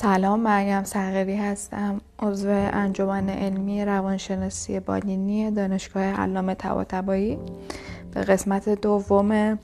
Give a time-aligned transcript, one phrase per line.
[0.00, 2.00] سلام مریم سرقری هستم.
[2.18, 7.38] عضو انجمن علمی روانشناسی بانینی دانشگاه علامه طباطبایی.
[8.14, 9.58] به قسمت دوم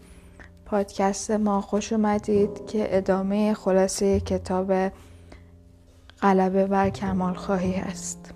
[0.66, 4.72] پادکست ما خوش اومدید که ادامه خلاصه کتاب
[6.22, 8.34] غلبه بر کمال خواهی هست.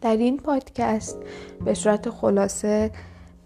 [0.00, 1.18] در این پادکست
[1.64, 2.90] به صورت خلاصه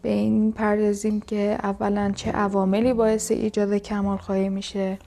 [0.03, 4.99] به این پردازیم که اولا چه عواملی باعث ایجاد کمال خواهی میشه.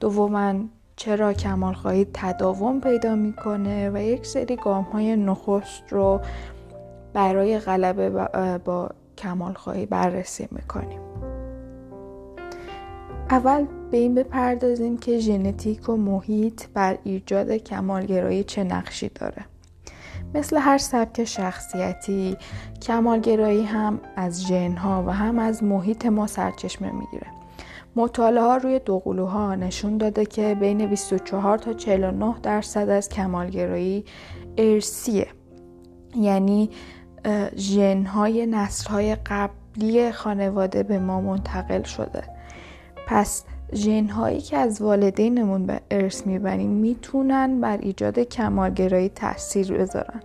[0.00, 0.54] دوما
[0.96, 6.20] چرا کمال خواهی تداوم پیدا می‌کنه و یک سری گام های نخست رو
[7.12, 8.10] برای غلبه
[8.64, 11.00] با کمال خواهی بررسی می‌کنیم.
[13.30, 19.44] اول به این بپردازیم که ژنتیک و محیط بر ایجاد کمالگرایی چه نقشی داره.
[20.34, 22.36] مثل هر سبک شخصیتی
[22.82, 27.26] کمالگرایی هم از ژنها و هم از محیط ما سرچشمه می‌گیره.
[27.96, 34.04] مطالعه ها روی دوقلوها نشون داده که بین 24 تا 49 درصد از کمالگرایی
[34.58, 35.26] ارسیه
[36.16, 36.70] یعنی
[37.56, 42.22] ژن های نسل های قبلی خانواده به ما منتقل شده.
[43.06, 50.20] پس ژن هایی که از والدینمون به ارث می‌بریم می‌تونن بر ایجاد کمالگرایی تاثیر بذارن.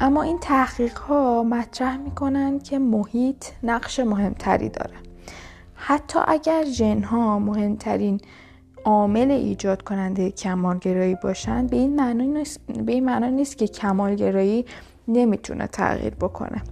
[0.00, 5.03] اما این تحقیق ها مطرح می‌کنن که محیط نقش مهمتری داره.
[5.86, 8.20] حتی اگر ژن ها مهمترین
[8.84, 14.64] عامل ایجاد کننده کمالگرایی باشن به این معنی نیست, به این معنی نیست که کمالگرایی
[15.08, 16.62] نمی‌تونه تغییر بکنه.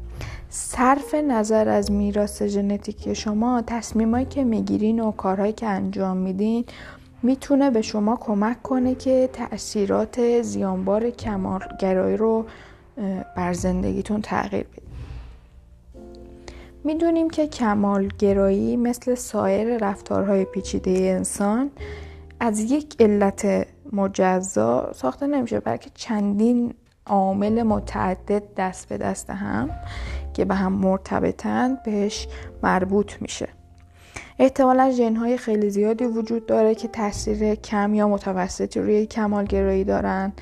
[0.49, 6.65] صرف نظر از میراث ژنتیکی شما تصمیمایی که می‌گیرین و کارهایی که انجام میدین
[7.23, 12.47] می‌تونه به شما کمک کنه که تاثیرات زیانبار کمالگرایی رو
[13.37, 14.92] بر زندگیتون تغییر بدید
[16.85, 21.71] می‌دونیم که کمالگرایی مثل سایر رفتارهای پیچیده انسان
[22.41, 26.75] از یک علت مجزا ساخته نمیشه بلکه چندین
[27.07, 29.71] عامل متعدد دست به دست هم
[30.35, 32.29] که به هم مرتبطن بهش
[32.63, 33.48] مربوط میشه.
[34.39, 40.33] احتمالا ژنهای خیلی زیادی وجود داره که تاثیر کم یا متوسطی روی کمالگرایی دارن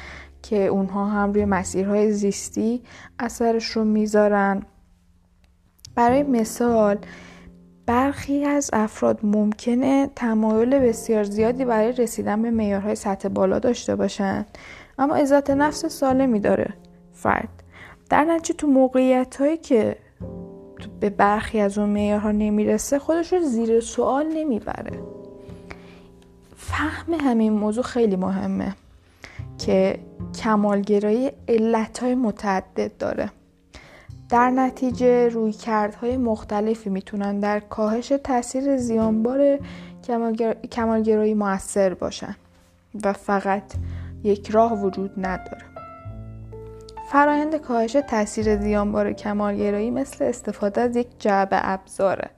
[0.42, 2.82] که اونها هم روی مسیرهای زیستی
[3.18, 4.62] اثرش رو می‌ذارن.
[5.94, 6.98] برای مثال
[7.86, 14.58] برخی از افراد ممکنه تمایل بسیار زیادی برای رسیدن به معیارهای سطح بالا داشته باشند
[14.98, 16.74] اما عزت نفس سالمی داره
[17.12, 17.48] فرد.
[18.10, 19.96] در نتیجه تو موقعیت هایی که
[21.00, 25.00] به برخی از اون معیارها نمی‌رسه خودش رو زیر سوال نمی‌بره.
[26.56, 28.74] فهم همین موضوع خیلی مهمه
[29.58, 29.98] که
[30.42, 33.30] کمالگرایی علتهای متعدد داره.
[34.30, 39.58] در نتیجه روی کردهای مختلفی می‌تونن در کاهش تاثیر زیانبار
[40.70, 42.36] کمالگرایی موثر باشن
[43.04, 43.62] و فقط
[44.22, 45.62] یک راه وجود نداره.
[47.12, 52.30] فرایند کاهش تاثیر زیانبار کمالگرایی مثل استفاده از یک جعبه ابزاره.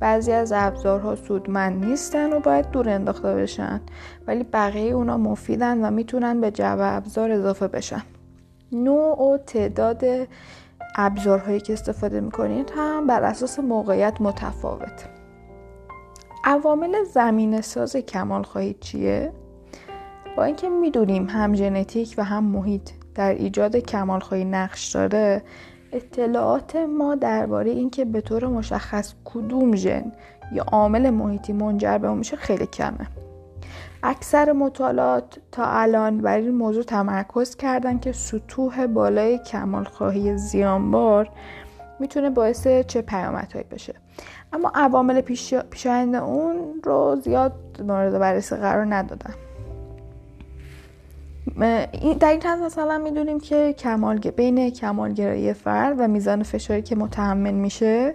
[0.00, 3.80] بعضی از ابزارها سودمند نیستن و باید دور انداخته بشن
[4.26, 8.02] ولی بقیه اونا مفیدن و می‌تونن به جعبه ابزار اضافه بشن.
[8.72, 10.04] نوع و تعداد
[10.96, 15.08] ابزارهایی که استفاده می‌کنید هم بر اساس موقعیت متفاوت
[16.44, 19.32] عوامل زمین ساز کمال خواهید چیه؟
[20.36, 25.42] با اینکه می‌دونیم هم ژنتیک و هم محیط در ایجاد کمال خواهی نقش داره
[25.92, 30.12] اطلاعات ما درباره اینکه به طور مشخص کدوم ژن
[30.52, 33.08] یا عامل محیطی منجر به اون میشه خیلی کمه
[34.08, 41.28] اکثر مطالعات تا الان بر این موضوع تمرکز کردن که سطوح بالای کمال خواهی زیانبار
[42.00, 43.94] می‌تونه باعث چه پیامدهایی بشه.
[44.52, 45.20] اما عوامل
[45.70, 47.52] پیشاهنگ اون رو زیاد
[47.82, 49.34] مورد بررسی قرار ندادن.
[52.20, 57.54] در این حد مثلا می‌دونیم که کمال بین کمالگرایی فرد و میزان فشاری که متحمل
[57.54, 58.14] میشه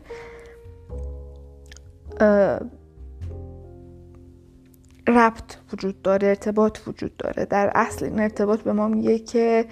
[5.07, 7.45] ربط وجود داره ارتباط وجود داره.
[7.45, 9.65] در اصل این ارتباط به ما میگه که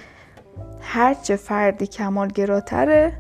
[0.81, 3.14] هرچه فردی کمالگراتره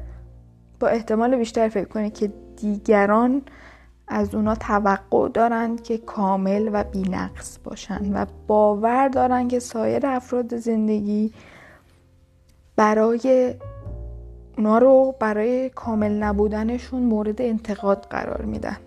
[0.79, 3.41] با احتمال بیشتر فکر کنه که دیگران
[4.07, 10.57] از اونا توقع دارن که کامل و بینقص باشن و باور دارن که سایر افراد
[10.57, 11.33] زندگی
[12.75, 13.53] برای
[14.57, 18.77] اونا رو برای کامل نبودنشون مورد انتقاد قرار میدن.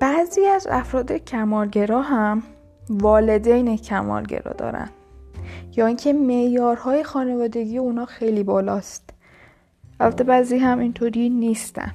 [0.00, 2.42] بعضی از افراد کمالگرا هم
[2.90, 4.88] والدین کمالگرا دارن.
[5.76, 9.10] یا اینکه معیارهای خانوادگی اونا خیلی بالاست.
[10.00, 11.90] البته بعضی هم اینطوری نیستن.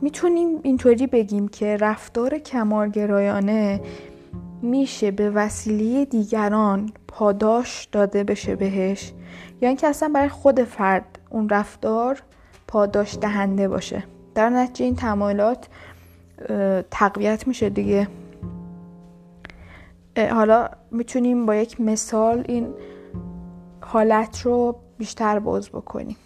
[0.00, 3.80] می‌تونیم اینطوری بگیم که رفتار کمالگرایانه
[4.62, 9.12] میشه به وسیله دیگران پاداش داده بشه بهش.
[9.60, 12.22] یا اینکه اصلا برای خود فرد اون رفتار
[12.66, 14.04] پاداش دهنده باشه.
[14.34, 15.68] در نتیجه این تمایلات
[16.90, 18.08] تقویت میشه دیگه.
[20.30, 22.74] حالا می‌تونیم با یک مثال این
[23.80, 26.16] حالت رو بیشتر باز بکنیم.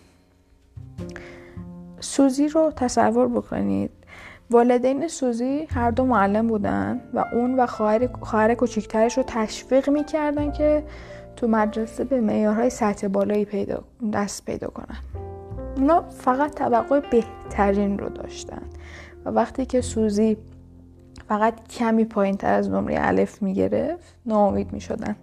[2.00, 3.90] سوزی رو تصور بکنید.
[4.50, 10.52] والدین سوزی هر دو معلم بودن و اون و خواهر خواهر کوچیکترش رو تشویق می‌کردن
[10.52, 10.84] که
[11.36, 13.82] تو مدرسه به معیارهای سطح بالایی پیدا
[14.12, 15.27] دست پیدا کنن.
[15.78, 18.62] اونا فقط توقع بهترین رو داشتن.
[19.24, 20.36] و وقتی که سوزی
[21.28, 25.16] فقط کمی پایین تر از نمره الف می‌گرفت ناامید می‌شدن.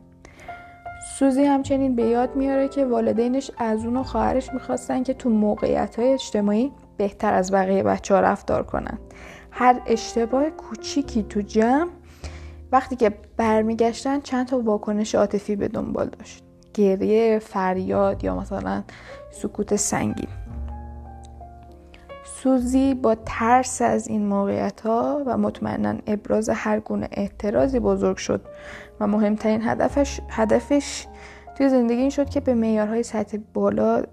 [1.19, 5.99] سوزی همچنین به یاد میاره که والدینش از اون و خواهرش می‌خواستن که تو موقعیت
[5.99, 8.97] های اجتماعی بهتر از بقیه بچه ها رفتار کنن.
[9.51, 11.89] هر اشتباه کوچیکی تو جمع
[12.71, 16.43] وقتی که برمیگشتن چند تا واکنش عاطفی به دنبال داشت.
[16.73, 18.83] گریه فریاد یا مثلا
[19.31, 20.27] سکوت سنگین.
[22.25, 28.41] سوزی با ترس از این موقعیت ها و مطمئنا ابراز هر گونه اعتراضی بزرگ شد
[28.99, 31.07] و مهمترین هدفش, هدفش
[31.57, 34.03] توی زندگی این شد که به معیارهای سطح بالا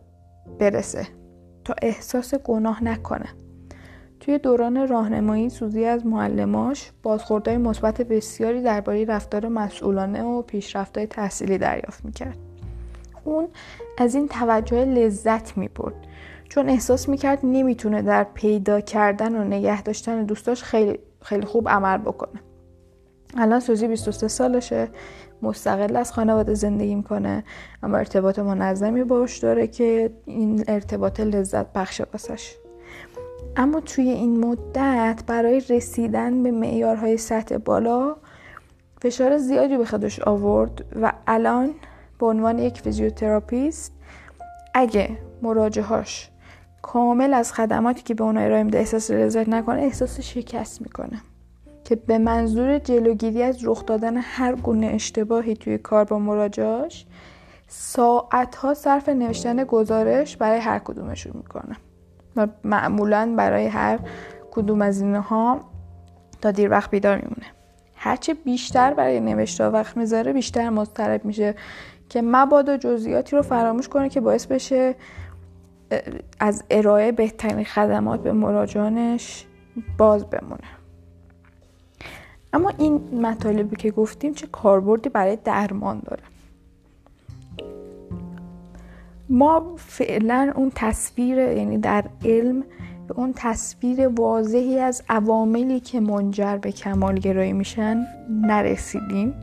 [0.59, 1.07] برسه
[1.65, 3.29] تا احساس گناه نکنه.
[4.21, 11.59] توی دوران راهنمایی سوزی از معلماش بازخوردهای مثبت بسیاری درباره رفتار مسئولانه و پیشرفتهای تحصیلی
[11.59, 12.39] دریافت می‌کرد.
[13.25, 13.49] اون
[13.99, 15.95] از این توجه لذت می‌برد.
[16.53, 21.99] چون احساس می‌کرد نمی‌تونه در پیدا کردن و نگه داشتن دوستاش خیلی, خیلی خوب عمل
[21.99, 22.41] بکنه.
[23.37, 24.89] الان سوزی 23 سالشه
[25.43, 27.45] مستقل از خانواده زندگی می‌کنه
[27.83, 32.55] اما ارتباط منظمی باش داره که این ارتباط لذت بخش واسش.
[33.57, 38.17] اما توی این مدت برای رسیدن به معیارهای سطح بالا
[39.03, 41.71] فشار زیادی به خودش آورد و الان
[42.19, 43.93] به عنوان یک فیزیوتراپیست
[44.75, 46.32] اگه مراجع‌هاش
[46.83, 51.21] کامل از خدماتی که به اون ارائه میده احساس لذت نکنه احساس شکست می‌کنه.
[51.85, 57.07] که به منظور جلوگیری از رخ دادن هر گونه اشتباهی توی کار با مراجعاش
[57.69, 61.77] ساعتها صرف نوشتن گزارش برای هر کدومشون می‌کنه.
[62.37, 63.99] و معمولا برای هر
[64.51, 65.61] کدوم از اینها
[66.43, 67.47] تا دیر وقت بیدار میمونه.
[67.97, 71.55] هرچه بیشتر برای نوشته وقت می‌ذاره بیشتر مضطرب میشه
[72.09, 74.95] که مبادا جزئیاتی رو فراموش کنه که باعث بشه
[76.41, 79.47] از ارائه بهترین خدمات به مراجعانش
[79.99, 80.61] باز بمونه.
[82.53, 86.23] اما این مطالبی که گفتیم چه کاربردی برای درمان داره؟
[89.29, 92.65] ما فعلا اون تصویر یعنی در علم
[93.15, 99.35] اون تصویر واضحی از عواملی که منجر به کمالگرایی میشن نرسیدیم.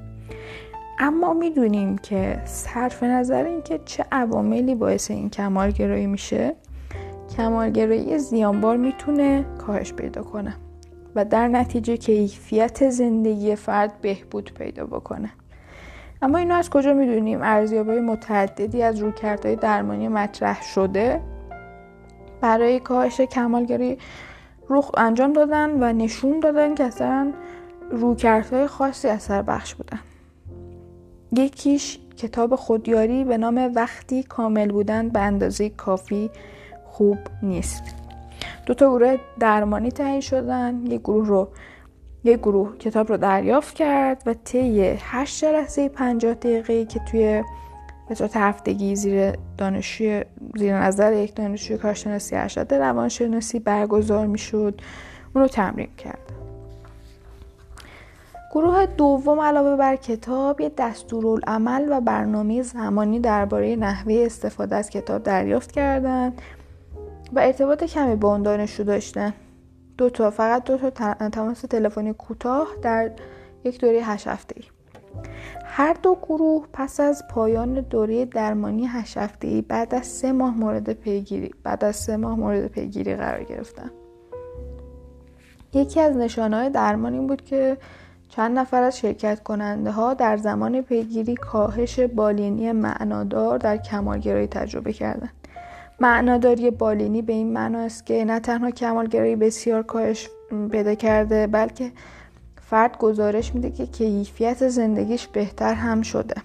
[1.02, 6.56] اما می‌دونیم که صرف نظر اینکه چه عواملی باعث این کمالگرایی میشه
[7.38, 10.56] کمالگرایی زیانبار می‌تونه کاهش پیدا کنه
[11.16, 15.30] و در نتیجه کیفیت زندگی فرد بهبود پیدا بکنه.
[16.22, 21.22] اما اینو از کجا می‌دونیم؟ ارزیابی متعددی از رویکردهای درمانی مطرح شده
[22.42, 23.98] برای کاهش کمالگرایی
[24.70, 27.34] رخ انجام دادن و نشون دادن که اصلا
[27.92, 30.00] رویکردهای خاصی اثر بخش بودن.
[31.32, 36.30] یکیش کتاب خودیاری به نام وقتی کامل بودن به اندازه کافی
[36.86, 37.84] خوب نیست.
[38.66, 40.86] دو تا گروه درمانی تعیین شدن.
[40.86, 41.50] یک گروه رو
[42.24, 47.44] یک گروه کتاب رو دریافت کرد و طی هشت جلسه 50 دقیقه که توی
[48.10, 50.24] به هفتگی زیر دانشجوی
[50.56, 54.82] زیر نظر یک دانشجوی کارشناسی ارشد روانشناسی برگزار می‌شد
[55.36, 56.39] اون رو تمرین کرد.
[58.52, 65.24] گروه دوم علاوه بر کتاب یه دستورالعمل و برنامه زمانی درباره نحوه استفاده از کتاب
[65.24, 66.42] دریافت کردند
[67.34, 69.34] و ارتباط کمی با اون دانشجو داشتن.
[69.98, 70.90] دو تا فقط دو تا
[71.30, 73.12] تماس تلفنی کوتاه در
[73.64, 74.66] یک دوره هشت هفته ای
[75.66, 80.58] هر دو گروه پس از پایان دوره درمانی هشت هفته ای بعد از سه ماه
[80.58, 83.92] مورد پیگیری بعد از سه ماه مورد پیگیری قرار گرفتن.
[85.74, 87.78] یکی از نشانه درمان این بود که
[88.40, 94.94] چند نفر از شرکت کننده ها در زمان پیگیری کاهش بالینی معنادار در کمالگرایی تجربه
[94.94, 95.34] کردند.
[96.00, 100.30] معناداری بالینی به این معنا است که نه تنها کمالگرایی بسیار کاهش
[100.72, 101.92] پیدا کرده بلکه
[102.62, 106.36] فرد گزارش میده که کیفیت زندگیش بهتر هم شده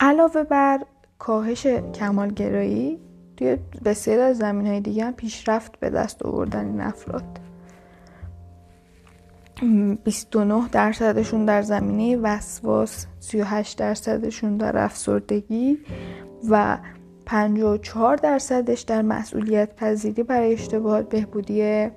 [0.00, 0.80] علاوه بر
[1.18, 2.98] کاهش کمالگرایی
[3.36, 7.41] توی بسیار از زمین های دیگه هم پیشرفت به دست آوردن این افراد
[9.62, 15.78] 29 درصدشون در زمینه وسواس 38 درصدشون در افسردگی
[16.50, 16.78] و
[17.26, 21.88] 54 درصدش در مسئولیت پذیری برای اشتباهات بهبودی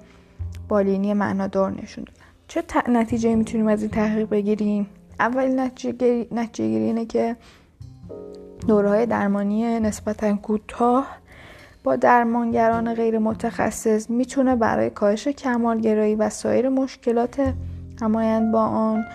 [0.68, 2.26] بالینی معنادار نشون دادن.
[2.48, 4.88] چه نتیجه می‌تونیم از این تحقیق بگیریم؟
[5.20, 5.70] اول
[6.32, 7.36] نتیجه گیری اینه که
[8.68, 11.08] دوره درمانی نسبتا کوتاه
[11.86, 17.54] با درمانگران غیر متخصص می‌تونه برای کاهش کمالگرایی و سایر مشکلات
[18.02, 19.06] همایند با آن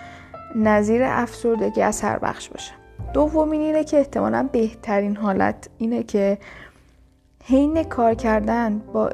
[0.55, 2.71] نظیر افسردگی اثر بخش باشه.
[3.13, 6.37] دومین اینه که احتمالا بهترین حالت اینه که
[7.43, 9.09] حین کار کردن با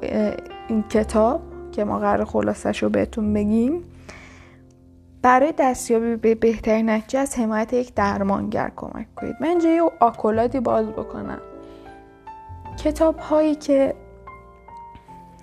[0.67, 3.83] این کتاب که ما قرار خلاصش رو بهتون بگیم
[5.21, 9.35] برای دستیابی به بهترین نتیجه از حمایت یک درمانگر کمک کنید.
[9.41, 11.39] من اینجا یه آکولادی باز بکنم.
[12.77, 13.95] کتاب هایی که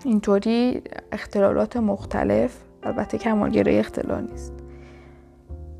[0.04, 4.52] اینطوری اختلالات مختلف البته کمالگرایی اختلال نیست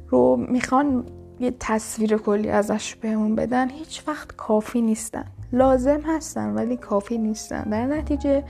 [0.08, 1.04] رو می‌خوان
[1.40, 5.24] یه تصویر کلی ازش بهمون بدن هیچ وقت کافی نیستن.
[5.52, 7.62] لازم هستن ولی کافی نیستن.
[7.62, 8.44] در نتیجه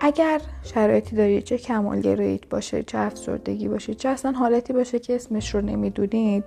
[0.00, 5.54] اگر شرایطی دارید چه کمالگراییت باشه چه افسردگی باشه چه اصلا حالتی باشه که اسمش
[5.54, 6.44] رو نمی‌دونید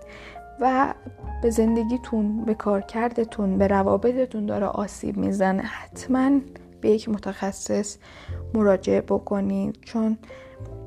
[0.61, 0.93] و
[1.41, 5.61] به زندگیتون به کارکردتون به روابطتون داره آسیب می‌زنه.
[5.61, 6.39] حتما
[6.81, 7.97] به یک متخصص
[8.53, 10.17] مراجعه بکنید چون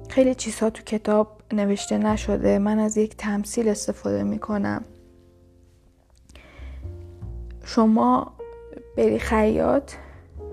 [0.09, 2.59] خیلی چیزها تو کتاب نوشته نشده.
[2.59, 4.85] من از یک تمثیل استفاده می‌کنم.
[7.65, 8.33] شما
[8.97, 9.93] بری خیاط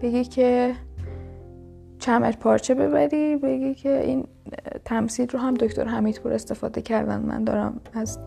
[0.01, 0.75] بگی که
[1.99, 4.27] چمر پارچه ببری بگی که این
[4.85, 7.21] تمثیل رو هم دکتر حمیدپور استفاده کردن.
[7.21, 8.19] من دارم از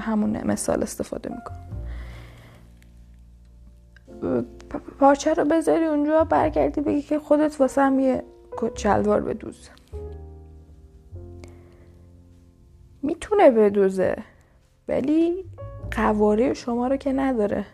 [0.00, 1.66] همون مثال استفاده می‌کنم.
[5.00, 8.22] پارچه رو بذاری اونجا برگردی بگی که خودت واسه هم یه
[8.74, 9.68] شلوار بدوز.
[13.02, 14.16] می‌تونه بدوزه
[14.88, 15.44] ولی
[15.90, 17.64] قواره شما رو که نداره.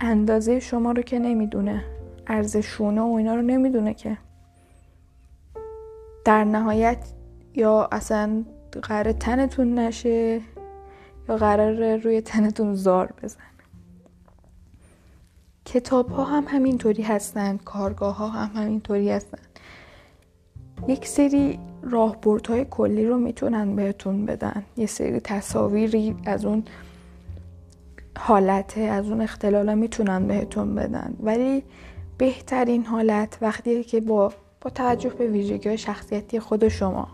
[0.00, 1.84] اندازه شما رو که نمی‌دونه.
[2.26, 4.18] ارزشونه و اینا رو نمی‌دونه که.
[6.24, 6.98] در نهایت
[7.54, 8.44] یا اصلا
[8.82, 10.40] قرار تنتون نشه.
[11.28, 13.40] یا قرار روی تنتون زار بزن
[15.64, 19.38] کتاب ها هم همینطوری هستن کارگاه ها هم همینطوری هستن.
[20.88, 24.64] یک سری راهبردهای کلی رو می‌تونن بهتون بدن.
[24.76, 26.64] یه سری تصاویری از اون
[28.18, 31.16] حالته از اون اختلالا می‌تونن بهتون بدن.
[31.20, 31.62] ولی
[32.18, 37.08] بهترین حالت وقتی که با با توجه به ویژگی شخصیتی خود شما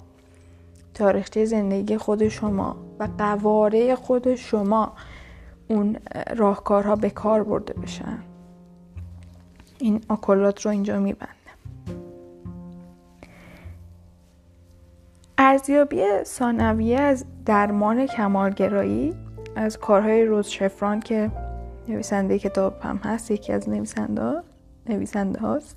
[0.94, 4.92] تاریخچه زندگی خود شما و قواره خود شما
[5.68, 5.96] اون
[6.36, 8.18] راهکارها به کار برده بشن.
[9.78, 11.28] این آکولات رو اینجا میبند
[15.38, 19.14] ارزیابی ثانویه از درمان کمالگرایی
[19.56, 21.30] از کارهای روز شفران که
[21.88, 24.42] نویسنده کتاب هم هست یکی از نویسنده
[24.88, 25.76] نویسنده هاست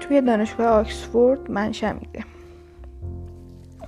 [0.00, 2.33] توی دانشگاه آکسفورد منشأ میده.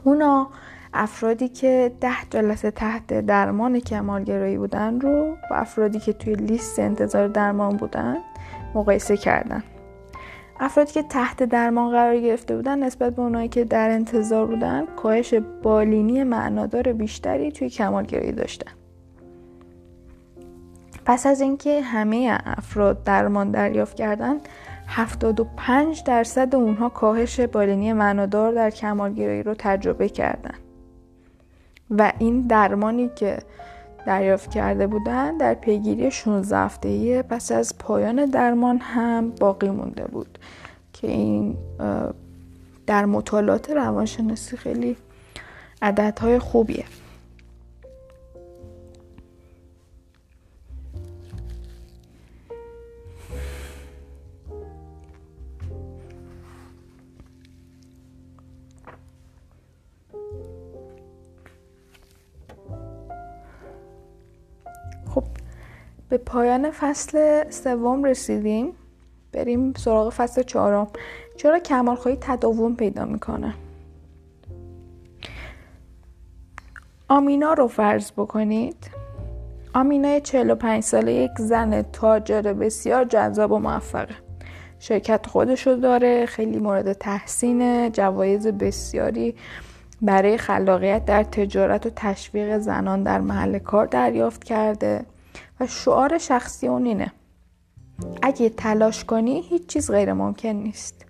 [0.07, 0.49] اونا
[0.95, 7.29] افرادی که ده جلسه تحت درمان کمالگرایی بودن رو با افرادی که توی لیست انتظار
[7.29, 8.17] درمان بودن
[8.75, 9.63] مقایسه کردن.
[10.61, 15.35] افرادی که تحت درمان قرار گرفته بودن نسبت به اونایی که در انتظار بودن کاهش
[15.63, 18.73] بالینی معنادار بیشتری توی کمالگرایی داشتن.
[21.05, 24.37] پس از اینکه همه افراد درمان دریافت کردن
[24.87, 30.55] 75 درصد اونها کاهش بالینی معنادار در کمالگرایی رو تجربه کردن.
[31.91, 33.39] و این درمانی که
[34.07, 40.39] دریافت کرده بودن در پیگیری 16 هفته‌ای پس از پایان درمان هم باقی مونده بود
[40.93, 41.57] که این
[42.87, 44.97] در مطالعات روانشناسی خیلی
[45.83, 46.85] عددهای خوبیه.
[66.09, 68.73] به پایان فصل سوم رسیدیم.
[69.33, 70.87] بریم سراغ فصل چهارم.
[71.37, 73.55] چرا کمالخواهی تداوم پیدا می‌کنه؟
[77.09, 78.91] آمینا رو فرض بکنید.
[79.75, 84.15] آمینا 45 ساله یک زن تاجر بسیار جذاب و موفقه.
[84.79, 89.35] شرکت خودشو داره خیلی مورد تحسین جوایز بسیاری
[90.03, 95.05] برای خلاقیت در تجارت و تشویق زنان در محل کار دریافت کرده.
[95.61, 97.13] و شعار شخصی اون اینه.
[98.23, 101.07] اگه تلاش کنی هیچ چیز غیر ممکن نیست.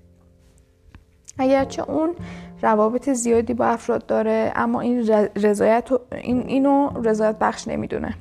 [1.39, 2.15] اگرچه اون
[2.63, 8.15] روابط زیادی با افراد داره اما این رضایت این اینو رضایت بخش نمی‌دونه.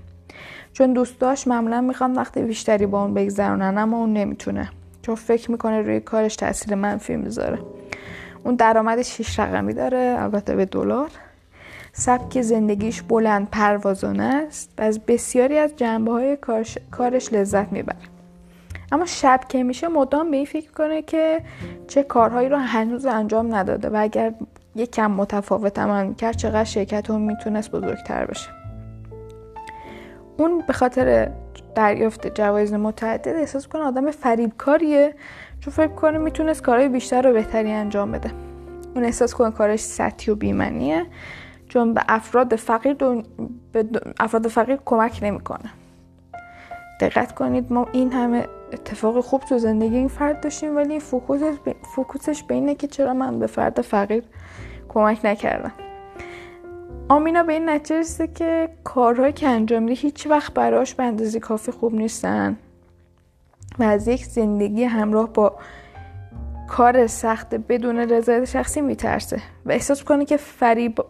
[0.73, 4.69] چون دوستاش معمولا می‌خوان وقتی بیشتری با اون بگذرونن اما اون نمی‌تونه.
[5.01, 7.59] چون فکر می‌کنه روی کارش تاثیر منفی می‌ذاره.
[8.43, 11.09] اون درآمدش شیش رقمی داره البته به دلار.
[11.97, 16.37] سبک زندگیش بلند پروازانه است و از بسیاری از جنبه های
[16.91, 17.97] کارش لذت می‌بره.
[18.91, 21.41] اما شب که میشه مدام به این فکر کنه که
[21.87, 24.33] چه کارهایی رو هنوز انجام نداده و اگر
[24.75, 28.49] یک کم متفاوت عمل کرد چقدر شرکت اون می‌تونست بزرگتر بشه.
[30.37, 31.31] اون به خاطر
[31.75, 35.13] دریافت جوایز متعدد احساس کنه آدم فریبکاریه
[35.59, 38.31] چون فکر کنه می‌تونست کارهای بیشتر و بهتری انجام بده.
[38.95, 41.05] اون احساس کنه کارش سطحی و بی‌معنیه
[41.75, 42.93] چون به افراد فقیر,
[43.71, 43.85] به
[44.19, 45.69] افراد فقیر کمک نمی‌کنه.
[47.01, 51.55] دقت کنید ما این همه اتفاق خوب تو زندگی این فرد داشتیم ولی focus ش,
[51.95, 54.23] focus ش به اینه که چرا من به فرد فقیر
[54.89, 55.71] کمک نکردم.
[57.09, 61.71] آمینا به این نتیجه که کارهایی که انجام میده هیچ وقت براش به اندازه کافی
[61.71, 62.57] خوب نیستن
[63.79, 65.55] و از یک زندگی همراه با
[66.67, 71.01] کار سخت بدون رضایت شخصی میترسه و احساس کنه که فریب,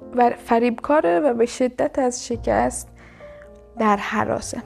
[0.45, 2.89] فریب کاره و به شدت از شکست
[3.79, 4.61] در حراسه.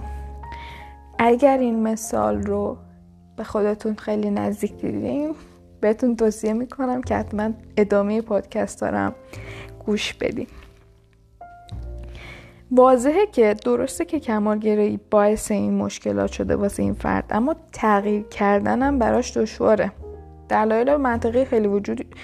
[1.20, 2.78] اگر این مثال رو
[3.38, 5.36] به خودتون خیلی نزدیک دیدیم
[5.82, 9.16] بهتون توصیه می‌کنم که حتما ادامه پادکست دارم
[9.86, 10.48] گوش بدیم
[12.72, 19.00] واضحه که درسته که کمالگرایی باعث این مشکلات شده واسه این فرد اما تغییر کردنم
[19.00, 19.92] براش دشواره.
[20.50, 22.16] دلایل منطقی خیلی وجود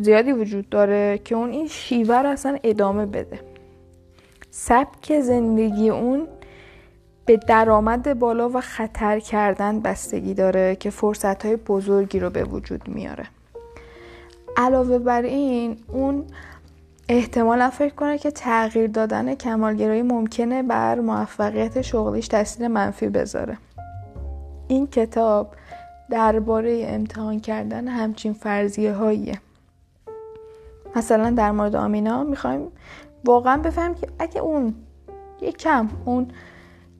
[0.00, 3.40] زیادی وجود داره که اون این شیوه رو اصلا ادامه بده.
[4.50, 6.28] سبک زندگی اون
[7.26, 12.88] به درآمد بالا و خطر کردن بستگی داره که فرصت های بزرگی رو به وجود
[12.88, 13.24] میاره.
[14.56, 16.24] علاوه بر این اون
[17.08, 23.58] احتمالا فکر کنه که تغییر دادن کمالگرایی ممکنه بر موفقیت شغلیش تاثیر منفی بذاره.
[24.68, 25.54] این کتاب
[26.10, 29.40] درباره امتحان کردن همچین فرضیه هاییه
[30.96, 32.72] مثلا در مورد آمینا می‌خوایم
[33.24, 34.74] واقعا بفهمیم که اگه اون
[35.40, 36.28] یک کم اون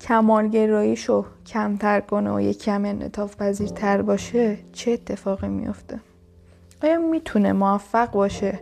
[0.00, 6.00] کمالگراییشو کمتر کنه و یک کم انعطاف پذیرتر باشه چه اتفاقی میفته
[6.82, 8.60] آیا می‌تونه موفق باشه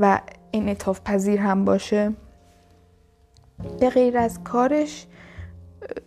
[0.00, 0.20] و
[0.52, 2.12] انعطاف پذیر هم باشه؟
[3.80, 5.06] به غیر از کارش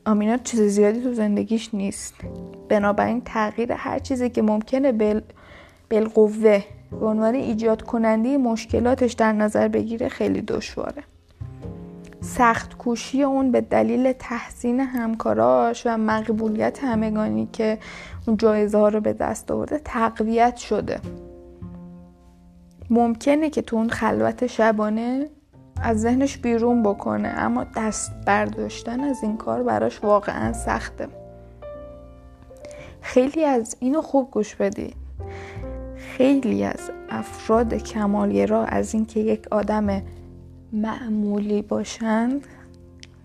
[0.06, 2.16] آمینا چیز زیادی تو زندگیش نیست.
[2.70, 5.22] بنابراین تغییر هر چیزی که ممکنه بل
[5.90, 11.04] بالقوه به عنوان ایجاد کننده مشکلاتش در نظر بگیره خیلی دشواره.
[12.22, 17.78] سخت کوشی اون به دلیل تحسین همکاراش و مقبولیت همگانی که
[18.28, 21.00] اون جایزه ها رو به دست آورده تقویت شده.
[22.90, 25.30] ممکنه که تو اون خلوت شبانه
[25.82, 31.08] از ذهنش بیرون بکنه اما دست برداشتن از این کار براش واقعا سخته.
[33.02, 34.96] خیلی از اینو خوب گوش بدید
[35.96, 40.02] خیلی از افراد کمالگرا از اینکه یک آدم
[40.74, 42.48] معمولی باشند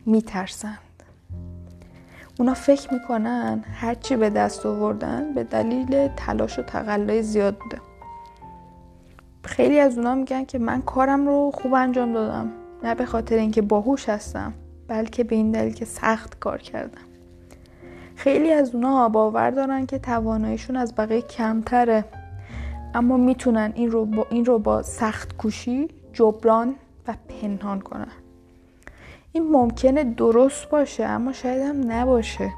[0.06, 0.78] میترسند.
[2.38, 7.78] اونا فکر می‌کنن هرچی به دست آوردن به دلیل تلاش و تقلای زیاد بوده.
[9.44, 12.52] خیلی از اونا میگن که من کارم رو خوب انجام دادم.
[12.82, 14.54] نه به خاطر اینکه باهوش هستم
[14.88, 17.13] بلکه به این دلیل که سخت کار کردم.
[18.24, 22.04] خیلی از اونا باور دارن که تواناییشون از بقیه کمتره.
[22.94, 26.74] اما می‌تونن این رو با, این رو با سخت کوشی جبران
[27.08, 28.12] و پنهان کنن.
[29.32, 32.52] این ممکنه درست باشه اما شاید هم نباشه.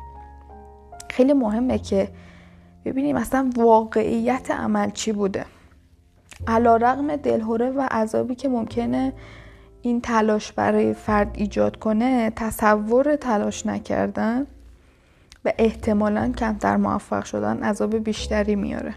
[1.11, 2.09] خیلی مهمه که
[2.85, 5.44] ببینیم اصلا واقعیت عمل چی بوده.
[6.46, 9.12] علا رقم دلهوره و عذابی که ممکنه
[9.83, 14.46] این تلاش برای فرد ایجاد کنه تصور تلاش نکردن.
[15.46, 18.94] و احتمالا کمتر موفق شدن عذاب بیشتری میاره.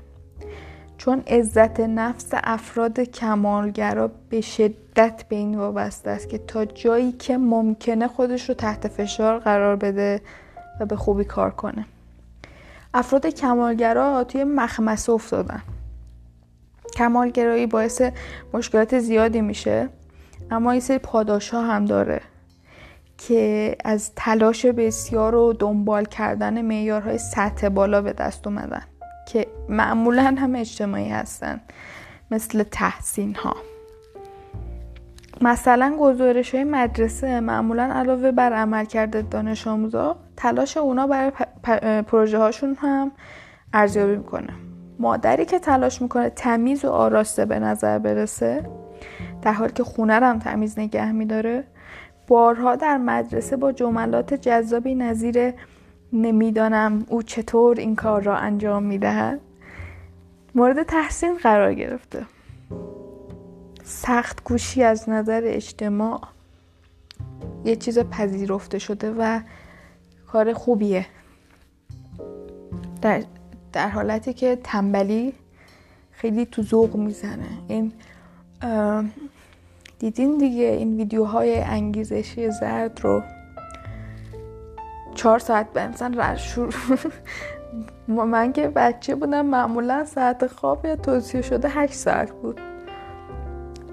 [0.98, 7.38] چون عزت نفس افراد کمالگرا به شدت به این وابسته است که تا جایی که
[7.38, 10.22] ممکنه خودش رو تحت فشار قرار بده
[10.80, 11.86] و به خوبی کار کنه.
[12.94, 15.62] افراد کمالگرا توی مخمسه افتادن.
[16.98, 18.02] کمالگرایی باعث
[18.54, 19.90] مشکلات زیادی میشه
[20.52, 22.22] اما این سری پاداش ها هم داره.
[23.28, 28.82] که از تلاش بسیار و دنبال کردن معیارهای سطح بالا به دست اومدن
[29.28, 31.62] که معمولا هم اجتماعی هستن
[32.32, 33.56] مثل تحسین ها
[35.42, 41.32] مثلا گزارش های مدرسه معمولا علاوه بر عمل کرده دانش آموزا تلاش اونا برای
[42.02, 43.12] پروژه هاشون هم
[43.74, 44.54] ارزیابی می‌کنه.
[45.00, 48.70] مادری که تلاش می‌کنه تمیز و آراسته به نظر برسه
[49.42, 51.64] در حالی که خونه هم تمیز نگه میداره
[52.30, 55.54] بارها در مدرسه با جملات جذابی نظیر
[56.14, 59.40] نمی‌دانم او چطور این کار را انجام می‌دهد.
[60.56, 62.26] مورد تحسین قرار گرفته.
[63.84, 66.22] سخت کوشی از نظر اجتماع.
[67.66, 69.40] یه چیز پذیرفته شده و
[70.28, 71.06] کار خوبیه.
[73.02, 73.24] در,
[73.74, 75.34] در حالتی که تنبلی
[76.12, 77.50] خیلی تو ذوق می‌زنه.
[77.68, 77.92] این
[80.00, 83.24] دیدین دیگه این ویدیوهای انگیزشی زرد رو
[85.16, 86.72] چهار ساعت به مثلا شروع
[88.08, 92.62] من که بچه بودم معمولا ساعت خواب یا توصیه شده هشت ساعت بود.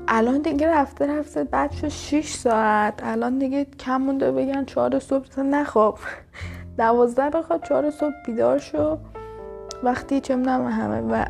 [0.08, 2.94] الان دیگه رفته رفته بعد شد 6 ساعت.
[3.02, 5.98] الان دیگه کم مونده بگن چهار صبح نخواب
[6.78, 8.98] دوازده بخواد چهار صبح بیدار شو.
[9.82, 11.24] وقتی چه همه و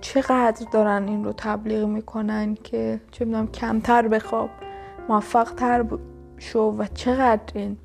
[0.00, 4.50] چقدر دارن این رو تبلیغ می‌کنن که چه می‌دونم کمتر بخواب
[5.08, 5.84] موفق تر
[6.38, 7.76] شو و چقدر این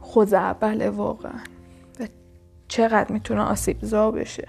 [0.00, 1.40] خوزعبله واقعا
[2.00, 2.06] و
[2.68, 4.48] چقدر می‌تونه آسیب زا بشه.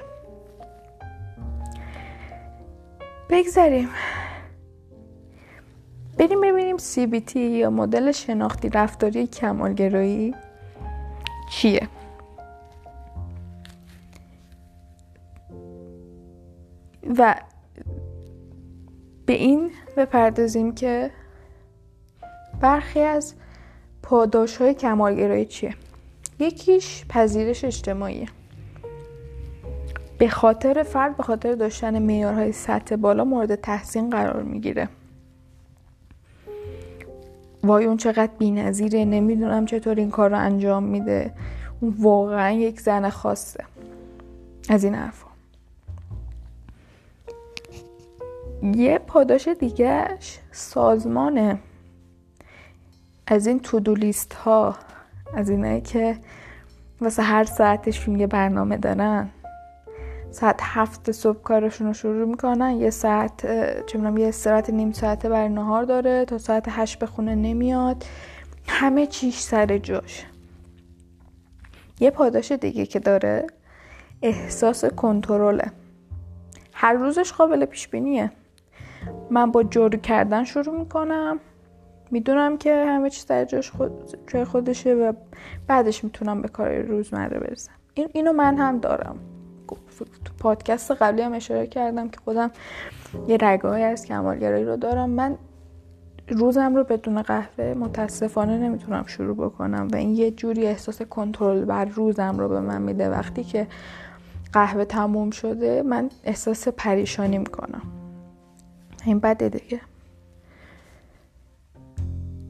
[3.29, 3.89] بگذاریم.
[6.17, 10.35] بریم ببینیم CBT یا مدل شناختی رفتاری کمالگرایی
[11.51, 11.89] چیه.
[17.17, 17.35] و
[19.25, 21.11] به این بپردازیم که
[22.61, 23.33] برخی از
[24.03, 25.75] پاداش های کمالگرایی چیه؟
[26.39, 28.27] یکیش پذیرش اجتماعیه.
[30.17, 34.89] به خاطر فرد به خاطر داشتن معیارهای سطح بالا مورد تحسین قرار می‌گیره.
[37.63, 41.33] وای اون چقدر نظیره نمی‌دونم چطور این کار رو انجام میده.
[41.81, 43.63] اون واقعا یک زن خاصه.
[44.69, 45.32] از این حرفا.
[48.63, 51.59] یه پاداش دیگهش سازمانه.
[53.27, 54.75] از این تودو لیست ها
[55.33, 56.17] از اینایی که
[57.01, 59.29] واسه هر ساعتشون یه برنامه دارن.
[60.31, 62.71] ساعت هفت صبح کارشون رو شروع می‌کنن.
[62.71, 63.41] یه ساعت
[63.85, 68.05] چه یه استراحت نیم ساعته برای نهار داره تا ساعت هشت به خونه نمیاد.
[68.67, 70.25] همه چیش سر جاش.
[71.99, 73.47] یه پاداش دیگه که داره
[74.21, 75.71] احساس کنترله.
[76.73, 78.31] هر روزش قابل پیش بینیه
[79.29, 81.39] من با جارو کردن شروع می‌کنم.
[82.11, 83.91] می‌دونم که همه چیز در جاش خود
[84.43, 85.13] خودشه و
[85.67, 87.71] بعدش می‌تونم به کار روزمره برسم.
[87.93, 89.15] این اینو من هم دارم.
[90.25, 92.51] تو پادکست قبلی هم اشاره کردم که خودم
[93.27, 95.09] یه رگاهی از کمالگرایی رو دارم.
[95.09, 95.37] من
[96.27, 101.85] روزم رو بدون قهوه متاسفانه نمی‌تونم شروع بکنم و این یه جوری احساس کنترل بر
[101.85, 103.09] روزم رو به من میده.
[103.09, 103.67] وقتی که
[104.53, 107.81] قهوه تموم شده من احساس پریشانی می‌کنم.
[109.05, 109.81] این بده دیگه.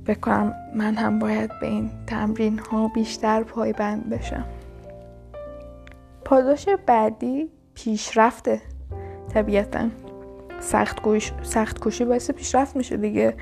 [0.07, 4.45] بکنم من هم باید به این تمرین ها بیشتر پایبند بشم.
[6.25, 8.61] پاداش بعدی پیشرفته
[9.33, 9.89] طبیعتا.
[10.59, 10.99] سخت,
[11.43, 13.33] سخت کوشی باعث پیشرفت میشه دیگه.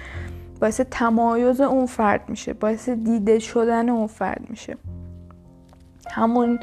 [0.61, 2.53] باعث تمایز اون فرد میشه.
[2.53, 4.77] باعث دیده شدن اون فرد میشه.
[6.09, 6.59] همون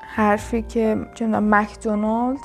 [0.00, 2.38] حرفی که چه مکدونالد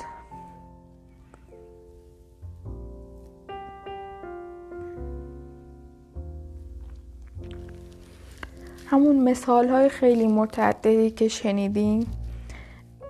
[8.86, 12.06] همون مثال های خیلی متعددی که شنیدیم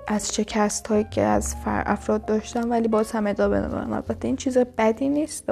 [0.09, 4.59] از شکست هایی که از افراد داشتن ولی باز هم ادامه دادن البته این چیز
[4.59, 5.51] بدی نیست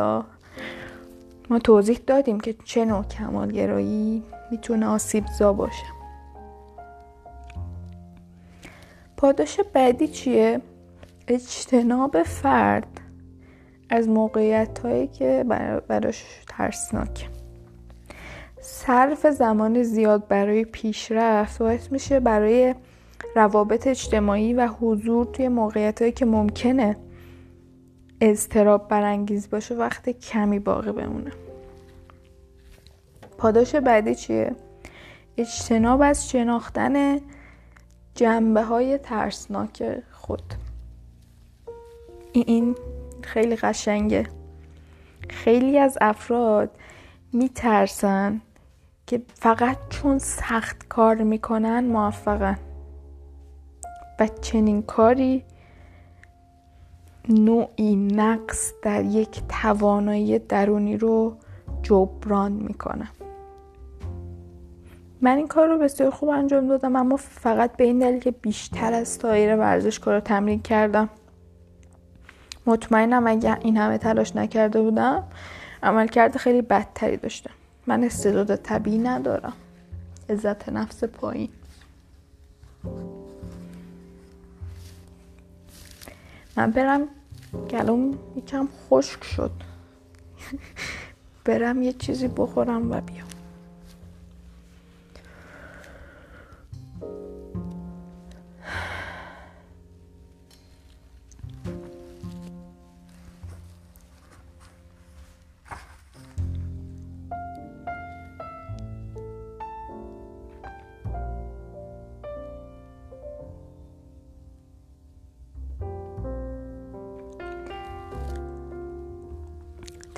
[1.51, 5.87] ما توضیح دادیم که چه نوع کمالگرایی می‌تونه آسیب زا باشه.
[9.17, 10.61] پاداش بعدی چیه؟
[11.29, 13.01] اجتناب فرد
[13.91, 15.45] از موقعیت هایی که
[15.89, 17.43] براش ترسناکه.
[18.66, 22.74] صرف زمان زیاد برای پیشرفت باعث میشه برای
[23.37, 26.96] روابط اجتماعی و حضور توی موقعیت هایی که ممکنه
[28.20, 31.31] اضطراب برانگیز باشه وقت کمی باقی بمونه.
[33.38, 34.57] پاداش بعدی چیه؟
[35.37, 37.20] اجتناب از شناختن
[38.14, 40.55] جنبه های ترسناک خود.
[42.33, 42.77] این
[43.22, 44.27] خیلی قشنگه.
[45.31, 46.70] خیلی از افراد
[47.33, 48.40] میترسن
[49.07, 52.59] که فقط چون سخت کار می‌کنن موفقن.
[54.21, 55.45] و چنین کاری
[57.29, 61.37] نوعی نقص در یک توانایی درونی رو
[61.83, 63.09] جبران می‌کنه.
[65.21, 68.93] من این کار رو بسیار خوب انجام دادم اما فقط به این دلیل که بیشتر
[68.93, 71.09] از سایر ورزشکارا تمرین کردم.
[72.67, 75.25] مطمئنم اگه این همه تلاش نکرده بودم
[75.83, 77.55] عملکرد خیلی بدتری داشتم.
[77.87, 79.53] من استعداد طبیعی ندارم.
[80.31, 81.49] عزت نفس پایین.
[86.57, 87.09] من برم
[87.70, 89.51] گلوم یکم خشک شد.
[91.44, 93.34] برم یه چیزی بخورم و بیام.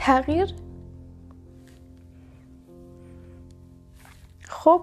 [0.07, 0.55] تغییر؟
[4.49, 4.83] خب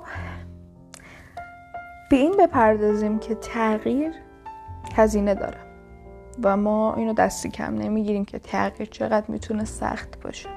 [2.10, 4.14] به این بپردازیم که تغییر
[4.96, 5.58] هزینه داره
[6.44, 10.50] و ما اینو دستی کم نمی‌گیریم که تغییر چقدر می‌تونه سخت باشه.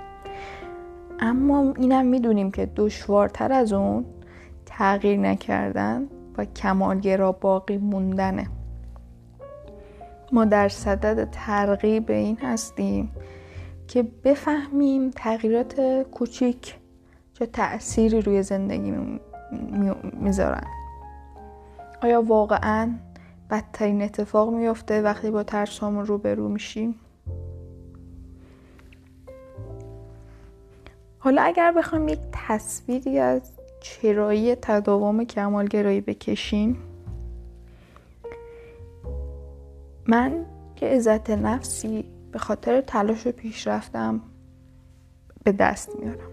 [1.20, 4.04] اما اینم می‌دونیم که دشوارتر از اون
[4.66, 8.46] تغییر نکردن و کمالگرا باقی موندنه.
[10.32, 13.10] ما در صدد ترغیب این هستیم
[13.88, 16.76] که بفهمیم تغییرات کوچیک
[17.32, 18.94] چه تأثیری روی زندگی
[20.12, 20.64] می‌ذارن.
[22.02, 22.94] آیا واقعا
[23.50, 26.94] بدترین اتفاق میفته وقتی با ترسامون روبرو میشیم؟
[31.18, 33.40] حالا اگر بخوام یک تصویری از
[33.80, 36.78] چرایی تداوم کمالگرایی بکشیم
[40.06, 40.44] من
[40.76, 42.04] که عزت نفسی
[42.36, 44.20] به خاطر تلاش و پیشرفتم
[45.44, 46.30] به دست میارم.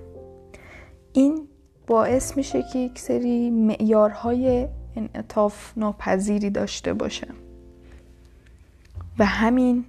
[1.13, 1.47] این
[1.87, 7.27] باعث میشه که یک سری معیارهای انعطاف ناپذیری داشته باشه.
[9.19, 9.85] و همین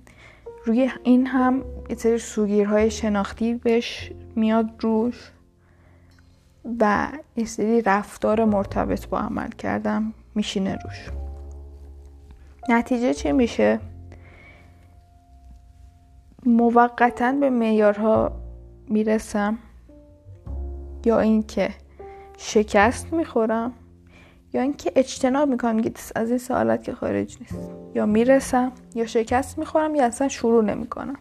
[0.64, 5.30] روی این هم یه سری سوگیرهای شناختی بهش میاد روش
[6.80, 11.10] و یه سری رفتار مرتبط با عمل کردم میشینه روش.
[12.68, 13.80] نتیجه چی میشه؟
[16.46, 18.32] موقتا به معیارها
[18.88, 19.58] می‌رسم
[21.04, 21.70] یا اینکه
[22.36, 23.72] شکست می‌خورم
[24.52, 27.70] یا اینکه اجتناب می‌کنم که از این سوالات که خارج نیست.
[27.94, 31.16] یا می‌رسم یا شکست می‌خورم یا اصلا شروع نمی‌کنم.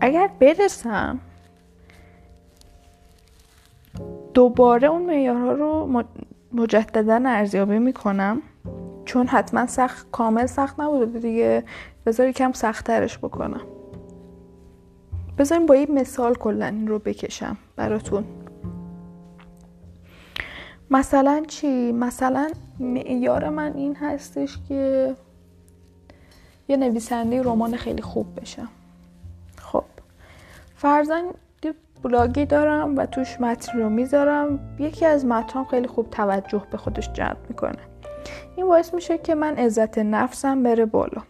[0.00, 1.20] اگر برسم
[4.34, 6.04] دوباره اون معیارها رو
[6.52, 8.42] مجددا ارزیابی می‌کنم
[9.04, 11.64] چون حتما سخت کامل سخت نبوده دیگه.
[12.06, 13.60] بذار کم سختترش بکنم.
[15.38, 18.24] بذاریم با این مثال کلا این رو بکشم براتون.
[20.90, 25.14] مثلا چی؟ مثلا معیار من این هستش که
[26.68, 28.68] یه نویسنده رمان خیلی خوب بشم
[29.58, 29.84] خب
[30.76, 31.22] فرزن
[31.62, 34.76] یه بلاگی دارم و توش متن رو می‌ذارم.
[34.78, 37.78] یکی از متن خیلی خوب توجه به خودش جلب می‌کنه.
[38.56, 41.22] این باعث میشه که من عزت نفسم بره بالا.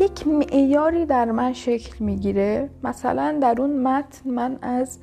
[0.00, 2.70] یک معیاری در من شکل می‌گیره.
[2.84, 4.98] مثلا در اون متن من از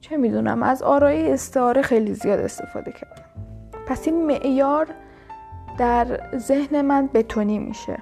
[0.00, 3.24] چه می‌دونم از آرای استعاره خیلی زیاد استفاده کردم.
[3.86, 4.86] پس این معیار
[5.78, 7.98] در ذهن من بتونی میشه.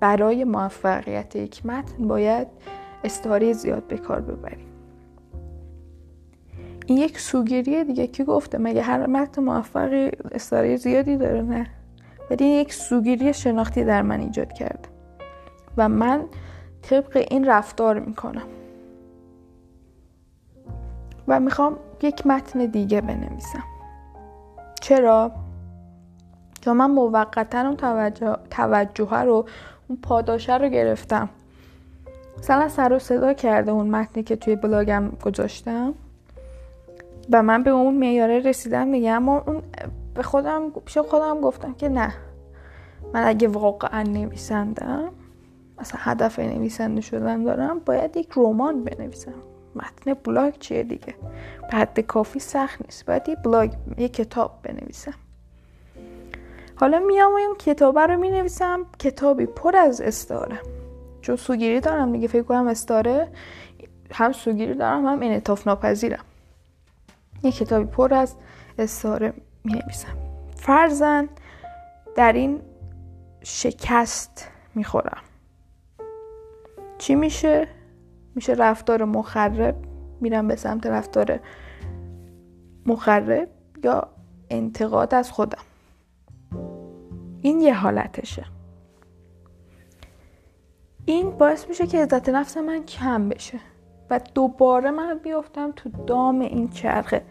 [0.00, 2.46] برای موفقیت یک متن باید
[3.04, 4.66] استعاره زیاد به کار ببریم
[6.86, 11.66] این یک سوگیری دیگه کی گفته مگه هر متن موفقی استعاره زیادی داره نه.
[12.30, 14.95] ولی یک سوگیری شناختی در من ایجاد کرده.
[15.76, 16.24] و من
[16.82, 18.46] طبق این رفتار می‌کنم.
[21.28, 23.62] و می‌خوام یک متن دیگه بنویسم.
[24.80, 25.32] چرا؟
[26.60, 29.46] چون من موقتا اون توجه, توجه رو
[29.88, 31.28] اون پاداشه رو گرفتم.
[32.38, 35.94] مثلا سر و صدا کرده اون متنی که توی بلاگم گذاشتم.
[37.32, 39.62] و من به اون میاره رسیدم دیگه اما اون
[40.14, 42.14] به خودم پیش خودم گفتم که نه.
[43.14, 45.12] من اگه واقعا نویسندم
[45.80, 49.34] مثلا هدف نویسنده شدن دارم باید یک رمان بنویسم.
[49.74, 51.14] متن بلاگ چیه دیگه؟
[51.70, 55.14] به حد کافی سخت نیست باید یه بلاگ یه کتاب بنویسم.
[56.76, 60.58] حالا میام و اون کتاب رو می نویسم کتابی پر از استاره.
[61.20, 63.28] چون سوگیری دارم دیگه فکر کنم استاره
[64.12, 66.24] هم سوگیری دارم هم انعطاف ناپذیرم.
[67.42, 68.34] یه کتابی پر از
[68.78, 69.32] استاره
[69.64, 70.16] می نویسم
[70.56, 71.28] فرزن
[72.16, 72.60] در این
[73.42, 75.22] شکست می‌خورم.
[76.98, 77.68] چی میشه؟
[78.34, 79.76] میشه رفتار مخرب
[80.20, 81.40] میرم به سمت رفتار
[82.86, 83.48] مخرب
[83.84, 84.08] یا
[84.50, 85.62] انتقاد از خودم.
[87.42, 88.44] این یه حالتشه.
[91.04, 93.58] این باعث میشه که عزت نفس من کم بشه
[94.10, 97.22] و دوباره من بیفتم تو دام این چرخه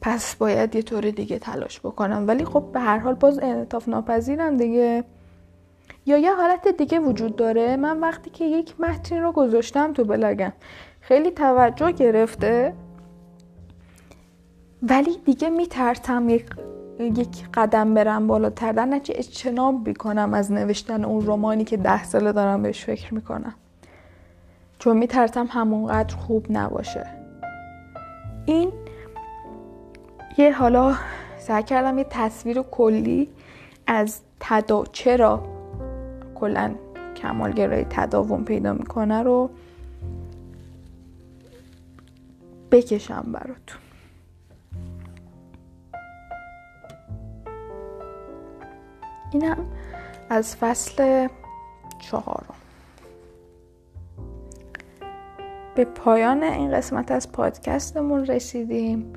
[0.00, 2.24] پس باید یه طور دیگه تلاش بکنم.
[2.28, 5.04] ولی خب به هر حال باز انعطاف ناپذیرم دیگه.
[6.06, 10.52] یا یه حالت دیگه وجود داره؟ من وقتی که یک متن رو گذاشتم تو بلاگم
[11.00, 12.74] خیلی توجه گرفته.
[14.82, 16.46] ولی دیگه میترسم یک
[16.98, 18.72] یک قدم برم بالاتر.
[18.72, 23.54] در نتیجه اجتناب می‌کنم از نوشتن اون رومانی که ده ساله دارم بهش فکر می‌کنم.
[24.78, 27.06] چون میترسم همونقدر خوب نباشه.
[28.46, 28.72] این
[30.38, 30.94] یه حالا
[31.38, 33.28] سعی کردم یه تصویر کلی
[33.86, 35.51] از تدا چرا
[36.42, 36.74] کلا
[37.16, 39.50] کمالگرایی تداوم پیدا می‌کنه رو
[42.70, 43.80] بکشم براتون.
[49.32, 49.66] اینم
[50.30, 51.28] از فصل
[51.98, 52.54] چهارم.
[55.74, 59.12] به پایان این قسمت از پادکستمون رسیدیم.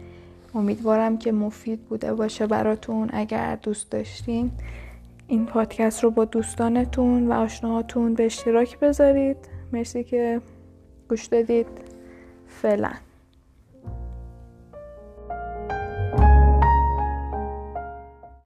[0.55, 3.09] امیدوارم که مفید بوده باشه براتون.
[3.13, 4.51] اگر دوست داشتین
[5.27, 9.37] این پادکست رو با دوستانتون و آشناهاتون به اشتراک بذارید.
[9.73, 10.41] مرسی که
[11.09, 11.67] گوش دادید.
[12.47, 12.91] فعلا.